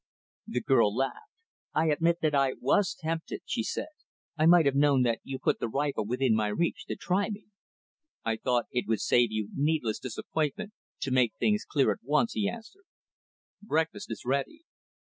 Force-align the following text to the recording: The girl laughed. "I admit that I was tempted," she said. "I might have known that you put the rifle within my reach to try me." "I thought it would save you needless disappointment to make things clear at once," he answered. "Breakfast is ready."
The 0.47 0.61
girl 0.63 0.95
laughed. 0.95 1.29
"I 1.75 1.91
admit 1.91 2.21
that 2.23 2.33
I 2.33 2.53
was 2.59 2.95
tempted," 2.99 3.41
she 3.45 3.61
said. 3.61 3.89
"I 4.35 4.47
might 4.47 4.65
have 4.65 4.73
known 4.73 5.03
that 5.03 5.19
you 5.23 5.37
put 5.37 5.59
the 5.59 5.67
rifle 5.69 6.07
within 6.07 6.33
my 6.33 6.47
reach 6.47 6.85
to 6.87 6.95
try 6.95 7.29
me." 7.29 7.45
"I 8.25 8.37
thought 8.37 8.65
it 8.71 8.85
would 8.87 9.01
save 9.01 9.31
you 9.31 9.49
needless 9.55 9.99
disappointment 9.99 10.73
to 11.01 11.11
make 11.11 11.33
things 11.39 11.65
clear 11.65 11.91
at 11.91 11.99
once," 12.01 12.33
he 12.33 12.49
answered. 12.49 12.85
"Breakfast 13.61 14.09
is 14.09 14.25
ready." 14.25 14.63